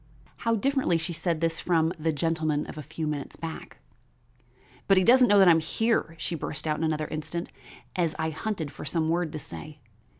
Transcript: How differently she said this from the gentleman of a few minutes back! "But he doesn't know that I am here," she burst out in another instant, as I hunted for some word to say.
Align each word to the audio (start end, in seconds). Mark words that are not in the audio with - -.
How 0.37 0.55
differently 0.55 0.97
she 0.97 1.13
said 1.13 1.41
this 1.41 1.59
from 1.59 1.93
the 1.99 2.11
gentleman 2.11 2.65
of 2.65 2.75
a 2.75 2.81
few 2.81 3.05
minutes 3.05 3.35
back! 3.35 3.77
"But 4.87 4.97
he 4.97 5.03
doesn't 5.03 5.27
know 5.27 5.37
that 5.37 5.47
I 5.47 5.51
am 5.51 5.59
here," 5.59 6.15
she 6.17 6.33
burst 6.33 6.65
out 6.65 6.79
in 6.79 6.83
another 6.83 7.07
instant, 7.09 7.51
as 7.95 8.15
I 8.17 8.31
hunted 8.31 8.71
for 8.71 8.83
some 8.83 9.09
word 9.09 9.31
to 9.33 9.37
say. 9.37 9.77